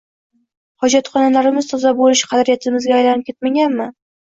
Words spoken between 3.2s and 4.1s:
ketmaganmi?